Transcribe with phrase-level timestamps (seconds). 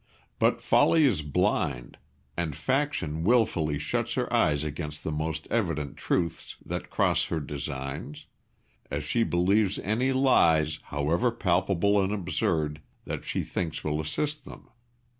[0.39, 1.99] But folly is blind,
[2.35, 8.25] and faction wilfully shuts her eyes against the most evident truths that cross her designs,
[8.89, 14.69] as she believes any lies, however palpable and absurd, that she thinks will assist them.